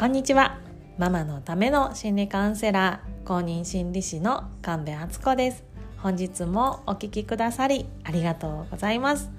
[0.00, 0.58] こんにちは。
[0.96, 5.62] ママのための心理カウンセラー公認心理師の神戸敦子です。
[5.98, 9.30] 本日もお聞きくださりありがとうございます。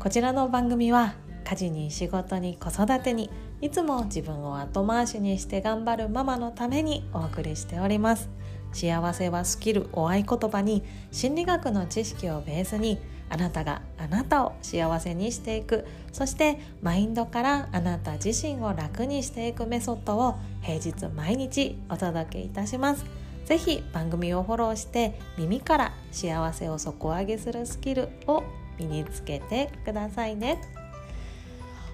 [0.00, 1.14] こちらの番組は
[1.44, 8.28] 家事に仕事に子育てにいつも自分を後回しにして頑張るママのためにお送りしております。
[8.72, 10.82] 幸せはスキルお合言葉に
[11.12, 12.98] 心理学の知識をベースに
[13.30, 15.86] あなたがあなたを幸せにしていく。
[16.12, 23.04] そしてマインドからあなた自身を楽にしていくメソッドを平日毎日お届けいたします。
[23.46, 28.42] ぜひ番組をフォローして耳から幸せを底上げするスキルを
[28.78, 30.60] 身につけてくださいね。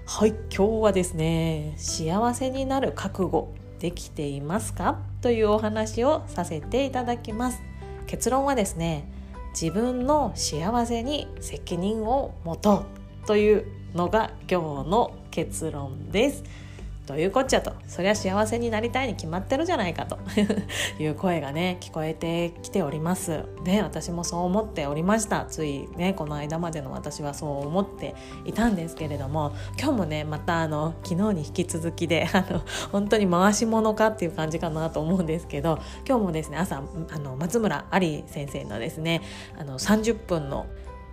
[0.05, 4.99] はい今日はですね幸せになる覚悟できていますか？
[5.21, 7.61] というお話をさせていただきます。
[8.07, 9.05] 結論はですね
[9.59, 12.85] 自分の幸せに責任を持と
[13.23, 16.43] うというのが今日の結論です。
[17.07, 17.71] どういうこっちゃと。
[17.87, 20.19] そりゃ幸せになりたいに決まってるじゃないかと。
[20.99, 23.45] いう声がね聞こえてきております。
[23.63, 25.45] ね私もそう思っておりました。
[25.45, 28.13] ついねこの間までの私はそう思って
[28.43, 39.21] いたんですけれども今日もねまたあの昨日に引き続きで あの本当に回し物かっていう感じかなと思うんですけど今日もですね朝あの松村あり先生のですね
[39.57, 40.65] あの30分の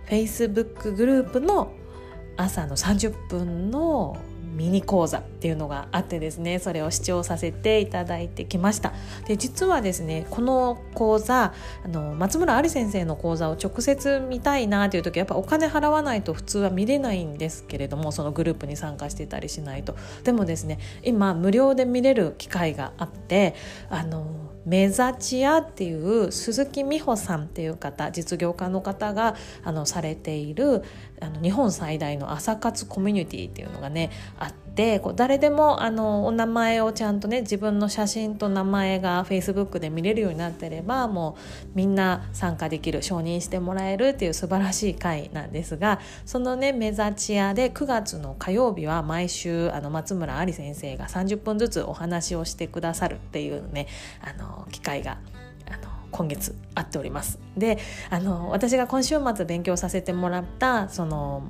[0.09, 1.71] Facebook グループの
[2.37, 4.17] 朝の30分の
[4.55, 8.93] ミニ講座っていうのがあってですねそれを視聴させていただいてきました。
[9.27, 11.53] で実はですねこの講座
[11.83, 19.95] あの松村あり先生の講座を直接見たいなという時はやっぱお金払わないと普通は見れないんですけれどもそのグループに参加してたりしないと。
[20.23, 23.55] でもですね今無料で見れる機会があって
[23.89, 30.83] あのメザチアっていう鈴木美穂さんっていう方実業家の方があのされている
[31.21, 53.87] あの日本最大の朝活コミュニティっていうのがねあってこう誰でもあのお名前をちゃんとね自分の写真と名前がフェイスブックで見れるようになってればもうみんな参加できる承認してもらえるっていう素晴らしい会なんですがそのねメザチアで9月の火曜日は毎週あの松村あり先生が30分ずつお話をしてくださるっていうね
[54.21, 55.17] あの機会が
[56.15, 57.39] 今月あっております。
[57.57, 57.77] で
[58.09, 61.43] あの私が今週末勉強させてもらったその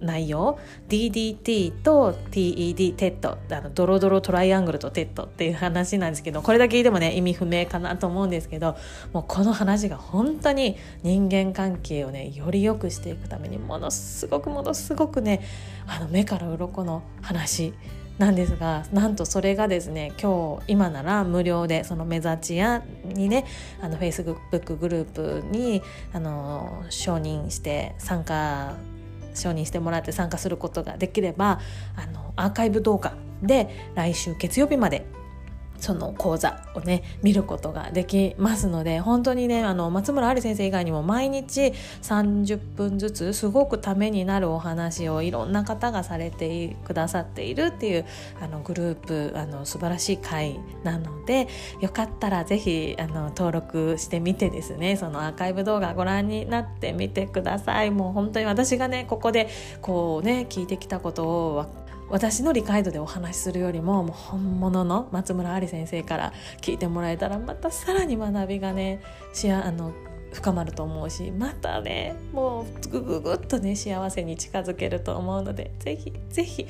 [0.00, 0.58] 内容
[0.88, 8.76] DDT と TED テッドあのドロドロトライアングルとテッドっていう話なんですけどこれだけ聞いてもね意味不明かなと思うんですけど
[9.12, 15.42] もうこの話が本当に人間関係をねより良くしていくためにものすごくものすごくね
[15.86, 17.74] あの目から鱗の話
[18.18, 23.46] なんですがなんとそれがですね今日今なら無料でその目立ち屋にね
[23.80, 28.76] あの Facebook グループにあの承認して参加
[29.34, 31.60] 承認してもらって参加することができれば
[31.96, 35.06] あのアーカイブ動画で来週月曜日まで
[35.82, 41.72] その講座をね見ることができますので本当にねあの松村あり先生以外にも毎日
[42.02, 48.06] 30分ずつすごくためになるお話をいろんな方がされてくださっているっていう
[48.40, 51.48] あのグループあの素晴らしい会なので
[51.80, 57.90] よかったら是非あの登録してみてですねそのアーカイブ動画ご覧になってみてください。
[57.90, 59.48] もう本当に私がねここで
[59.80, 61.81] こうね聞いてきたことを
[62.12, 69.00] 私の理解度でお話しするよりももう本物の松村有先生から聞いてもらえたらまたさらに学びがね
[69.32, 69.94] しあの
[70.30, 76.66] 深まると思うしまたねもうグググッとね幸せに近づけると思うのでぜひぜひ。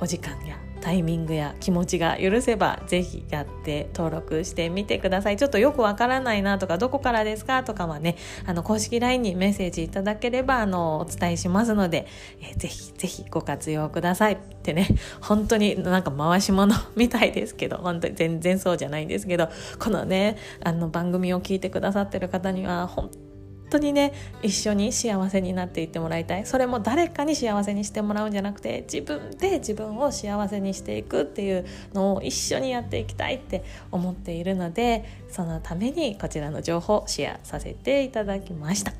[0.00, 5.36] お時間やタイミングや気持ちが許せばぜひやって登録してみてください。
[5.36, 12.06] ちょっとよくわからないなとかどこからですかとかはねあの公式 LINE にメッセージいただければあのお伝えしますので、
[12.40, 14.88] えー、ぜひぜひご活用くださいってね。
[15.20, 19.48] 本当になんか回し物みたいですけど本当に全然そうじゃないんですけど
[19.80, 23.25] このねあの番組を聞いてくださってる方には本当
[23.70, 24.12] 当にね
[24.42, 38.92] 一緒に幸せになっていってもらいたいそれも誰かに幸せにしてもらうんじゃなくて自分で自分を幸せにしていくっていうのを一緒にやっていきたいって思っているのでそのためにこちらの情報をシェアさせていただきました。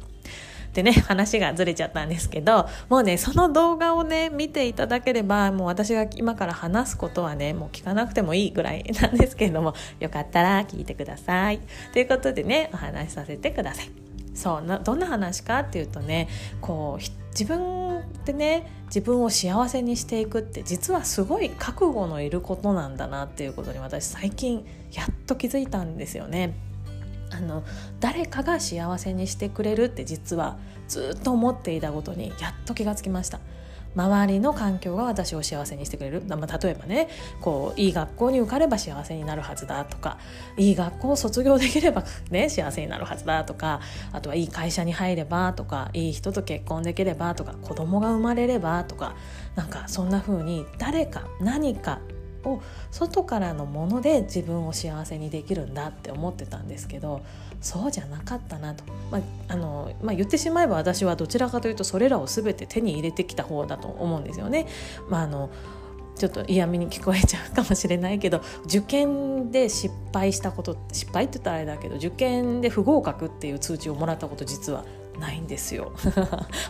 [0.76, 11.60] でね話がずれちゃったんですけどもうねその動画をね見ていただければもう私が今から話すことはねもう聞かなくてもいいぐらいなんですけれどもよかったら聞いてください。
[11.94, 14.06] ということでねお話しさせてください。
[14.36, 16.28] そうどんな話かっていうとね
[16.60, 26.54] こう自分でね自分を幸せにしていくって実はすごい覚悟のいることなんだなっていうことに私最近やっと気づいたんですよね。
[27.32, 27.64] あの
[27.98, 30.56] 誰かが幸せにしてくれるって実は
[30.86, 33.40] ずっと思っていたことにやっと気がつきました。
[33.96, 37.08] 周りの環境が私を幸せにしてくれる、まあ、例えばね
[37.40, 40.19] こういい学校に受かれば幸せになるはずだとか
[40.56, 43.81] いい学校を卒業できれば、 ね、幸せになるはずだとか
[44.12, 49.16] あとはいい会社に入ればとかいい人と結婚できればとか子供が生まれればとか
[49.54, 52.00] なんかそんな風に誰か何か
[52.46, 57.22] を外からのもので自分を幸せにできるんだって思ってたんですけど
[57.60, 64.66] そうじゃなかったなと、まああのまあ、言ってしまえば私はどちらかというとそれらを全て手に入れてきた方だと思うんですよね。
[65.08, 65.50] まあ、あの
[66.16, 74.84] ちょっと嫌味に聞こえちゃうかもしれないけど受験で失敗したこと失敗って言ったらあれだけど受験で不合格っていう通知をもらったこと実は
[75.19, 75.93] ないんですよ。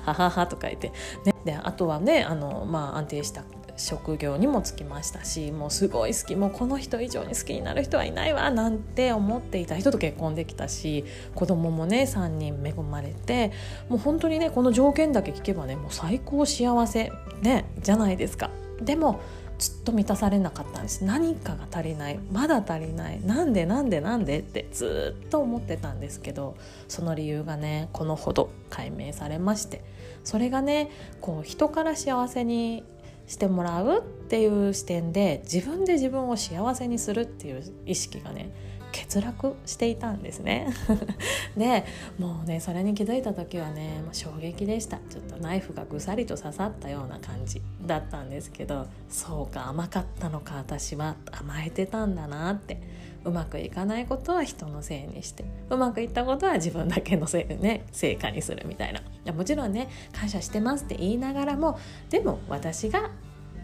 [0.04, 0.92] はははとか言って、
[1.24, 3.44] ね、であとはねあの、まあ、安定した
[3.76, 13.52] 職業にもつきましたしもうすごい好きもうこの人以上に好きになる人はいないわなんて思っていた人と結婚できたし子供もね3人恵まれて
[13.88, 17.12] もう本当にねこの条件だけ聞けばねもう最高幸せ
[17.42, 18.50] ねじゃないですか。
[18.80, 19.20] でも
[19.58, 26.56] ずっと満たされなかったんです何かが足りないまだ足りないなんでなんでなんでってずっと思ってたんですけど
[26.88, 29.82] その理由がねこのほど解明されまして
[30.24, 30.90] それがね
[31.20, 32.84] こう人から幸せに
[33.26, 38.52] してもらうっていう視点で自分で自分を幸せにするっていう意識がね
[38.96, 40.68] 欠落していたんですね。
[41.56, 41.84] で
[42.18, 44.98] もうねそれに気づいた時はね衝撃でした。
[45.10, 51.16] ちょっとナイフがぐさりと刺さったような感じだったんですけどそうか甘かったのか私は。
[51.30, 52.80] 甘えてたんだなって。
[53.24, 55.44] うまくいかないことは人のせいにして。
[55.68, 59.00] うまくいったことは自分だけのせいね成果にするみたいな。
[59.00, 61.78] いやもちろんね感謝してますって言いながらも
[62.08, 63.10] でも私が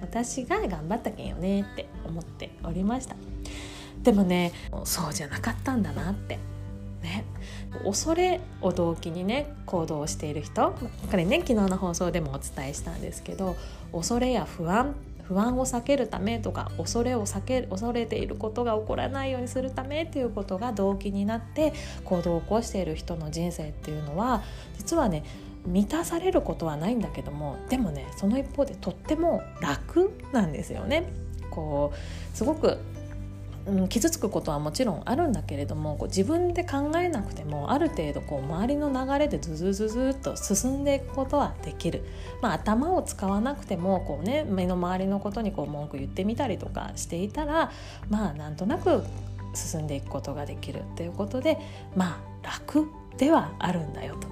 [0.01, 3.32] 私が頑張ったけんよねって思っておりました。
[4.03, 4.53] でもね
[4.85, 6.39] そうじゃなかったんだなって
[7.03, 7.25] ね
[7.85, 10.73] 恐れを動機にね行動している人
[11.11, 13.57] これね昨日の放送でもお伝えしたんですけど
[13.93, 21.73] 恐れや不安不安を避けるためとか恐れを避ける恐れていることが起こらないようにするためっていうことが動機になって
[22.05, 24.43] 行動を起こしている人の人生っていうのは
[24.77, 25.25] 実はね
[25.65, 31.05] 満たされることはないんだけどもでもねその一方でとっても楽なんですよね。
[31.51, 32.79] こうすごく
[33.67, 42.05] うん、傷つくことはもちろんあるんだけれどもこう自分で考えなくてもある程度こう周りの流れでズズズズっと進んでいくことはできる、
[42.41, 47.71] まあ、頭を使わなくてもこう、ね、目の周りのことにこう文句言ってみたりとかしていたら
[48.11, 49.05] まあなんとなく
[49.55, 51.59] 進んでいくことができるっていうことで
[51.95, 54.32] まあ楽ではあるんだよと。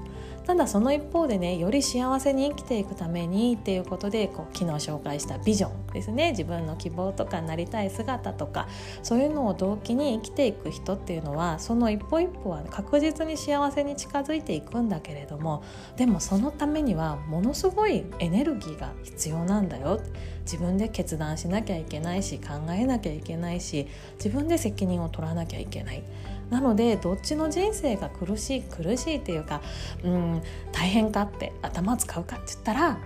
[0.51, 6.33] ただその一方でねより幸せに生きていくためにっていうことでこう昨日紹介したビジョンですね。
[6.33, 8.67] 自分の希望とかなりたい姿とか。
[9.05, 15.63] そういうのを動機に生きていく人っていうのはその一歩一歩は確実に幸せに近づいていくんだけれども
[15.97, 20.01] でもそのためにはものすごいエネルギーが必要なんだよ。
[20.41, 26.03] 自分で決断しなきゃいけないし考えなきゃいけないし自分で責任を取らなきゃいけない。
[26.51, 29.63] なのでどっちの人生が苦しい苦しいっていうか
[30.05, 30.43] うん
[30.73, 32.99] 大変かって頭使うかって言ったら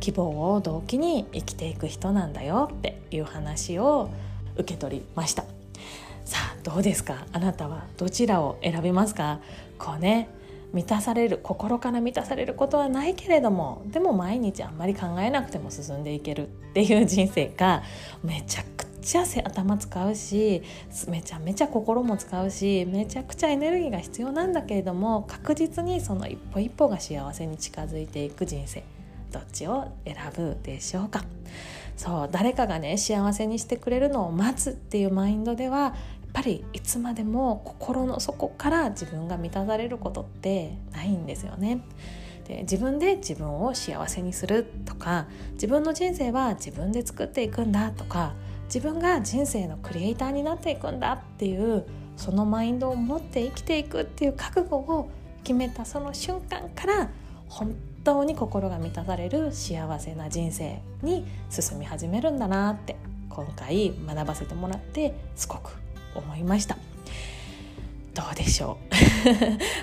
[0.00, 4.10] 希望を動機に生きていく人なんだよっていう話を
[4.56, 5.44] 受け取りました。
[6.24, 7.26] さあどうですか？
[7.32, 9.40] あなたはどちらを選びますか？
[9.78, 10.28] こうね
[10.72, 17.82] 満たされる心から満たされることはないけれどもでも毎日あんまり考えなくても進んでいけるっていう人生が
[18.22, 20.62] めちゃくちゃ頭使うし
[21.08, 28.84] めちゃめちゃ心も使うしめちゃくちゃエネルギーが必要なんだけれども確実にその一歩一歩が幸せに近づいていく人生
[29.32, 31.24] どっちを選ぶでしょうか？
[31.96, 35.94] そう誰かがね幸せにしてくれるのを待つっていうマインドではやっ
[36.34, 41.80] ぱりいつまでも心の底から自分が満たされることってないんですよね。
[42.46, 48.34] で自分で自分を幸せにするとか自分の人生は自分で作っていくんだとか
[48.68, 51.84] 自分が人生のクリエイターになっていくんだっていう
[52.16, 55.10] そのマインドを持って生きていくっていう覚悟を
[55.42, 57.10] 決めたその瞬間から
[57.48, 62.96] 本当に心が満たされる幸せな人生に進み始めるんだなって
[63.30, 65.72] 今回学ばせてもらってすごく
[66.14, 66.76] 思いました。
[68.14, 68.78] どうでしょ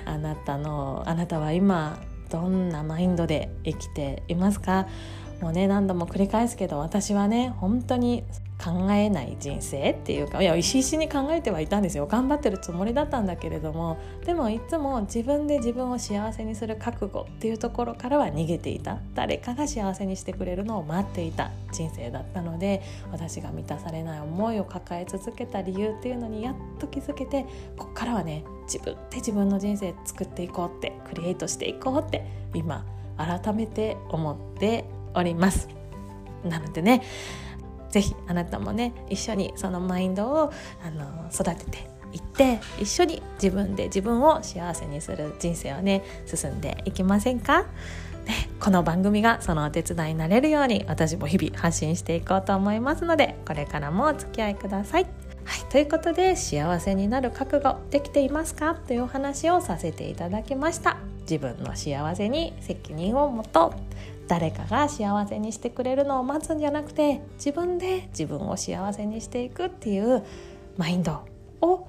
[0.06, 0.10] う？
[0.10, 1.98] あなたのあなたは今
[2.30, 4.88] どんなマインドで生きていますか？
[5.42, 8.24] もうね何度も繰り返すけど私はね本当に
[8.58, 12.08] 考えない人生っていうかいや石石に考えてはいたんですよ。
[12.08, 19.00] 頑張ってるつもりだったんだけれどもでもいつも自分で自分を幸せにする覚悟っていうところからは逃げていた。
[19.14, 27.46] 誰かが幸せにしてくれるのを待っていた人生だったので私が満たされない思いを抱え続けた理由っていうのにやっと気づけて
[27.78, 32.86] こっからはね自分で自分の人生作っていこうってクリエイトしていこうって今
[33.18, 35.68] 改めて思っております。
[36.44, 37.02] なのでね
[37.90, 40.52] ぜひあなたもね一緒にそのマインドを
[40.84, 47.66] あの育てていって一緒に自分で自分を幸せにする人生をね進んでいきませんか？
[48.26, 55.04] ね、この番組がそのお手伝いになれるように私も日々発信していこうと思いますのでこれからもお付き合いください。
[55.04, 55.12] はい、
[55.72, 58.74] ということで幸せになる覚悟できていますか？
[58.74, 63.80] というお話をさせていただきました自分の幸せに責任を持とう
[64.28, 70.24] 誰かが幸せにしてくれるのを待つんじゃなくて自分で自分を幸せにしていくっていう
[70.78, 71.26] マインド
[71.62, 71.88] を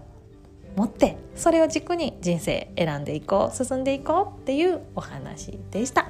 [0.77, 6.07] 持ってそれを軸に人生選んでいこう進んでいこうっていうお話でした。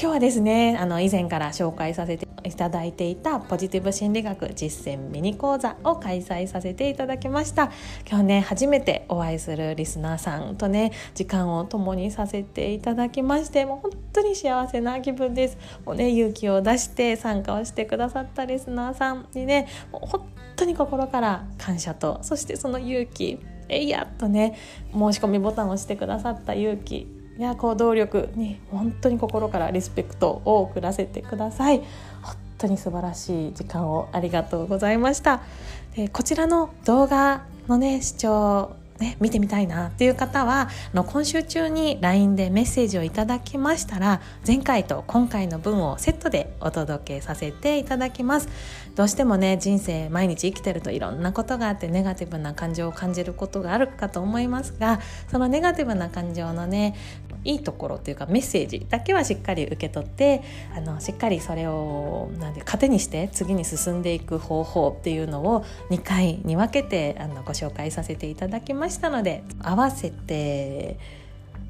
[0.00, 7.70] 今日はですねあの以前から紹介させていただいていたポジティブ心理学実践ミニ講座を開催させていただきました。
[8.08, 15.58] 今日ね初めてお会いするリスナーさんとね時間を共にさせていただきましてもう本当に幸せな気分です。
[15.84, 20.26] もうね勇気を出して参加をしてくださったリスナーさんにねもう本
[20.56, 23.38] 当に心から感謝とそしてその勇気
[23.68, 24.58] えいやっとね
[24.94, 31.78] 申し込みボタンを押してくださった勇気や行動力に本当に心からリスペクトを送らせてください。
[32.22, 35.40] 本当に素晴らしい時間をありがとうございました。
[35.96, 48.48] でこちらの動画のね視聴ね、見てみたいなっていう方はあの今週中に LINE でメッセージをいただきましたら前回と今回の分をセットでお届けさせていただきます。
[48.94, 56.94] どうしてもね人生毎日生きてるといろんなことがあってネガティブな感情を感じることがあるかと思いますがそのネガティブな感情のね
[57.44, 60.42] いいところというかメッセージだけはしっかり受け取って
[60.76, 68.89] あのしっかりそれをなんで糧にして次に進んでいく方法っていうのを2回に分けてあのご紹介させていただきました。
[68.90, 70.98] したので合わせて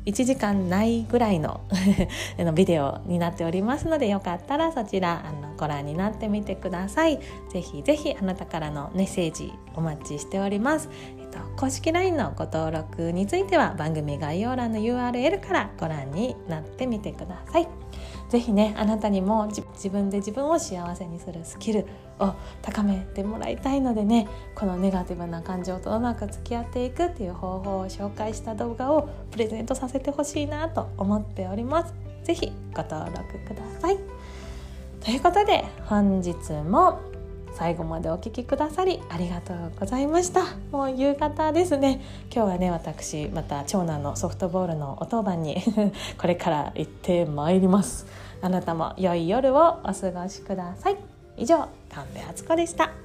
[0.07, 1.61] 1時間ないぐらいの
[2.55, 7.19] ビデオになっておりますのでよかったらそちらあのご覧になってみてください。
[7.51, 10.89] ぜひぜひあなたからのメッセージお待ちしております。
[11.19, 17.80] えっと、公式 LINE のご登録については番組概要欄の URL からご覧になってみてください。
[18.31, 21.85] ぜひねあなたにも自分で自分を幸せにするスキル
[22.21, 22.33] を
[22.63, 31.93] 高めてもらいたいのでねこのネガティブな感情とうまく付き合っていくっていう方法を紹介した動画をプレゼントさせてほしいなと思っております。
[32.23, 33.99] ぜひご登録ください。
[35.05, 37.01] ということで本日も
[37.55, 40.57] 最後までお聴きくださりありがとうございました。
[40.73, 42.01] もう夕方ですね。
[42.35, 45.63] 今日はね私また長男のソフトボールのお当番に
[46.19, 48.07] これから行ってまいります。
[48.43, 50.97] あなたも良い夜をお過ごしください。
[51.37, 53.00] 以上神戸敦子でした。